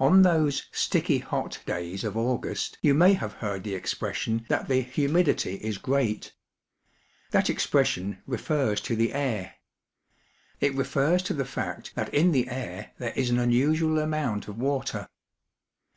[0.00, 4.80] On those" sticky hot" days of August you may have heard the expression that the"
[4.82, 6.32] humidity is great."
[7.30, 9.54] That expression refers to the air.
[10.58, 14.58] It refers to the fact that in the air there is an unusual amount of
[14.58, 15.08] water.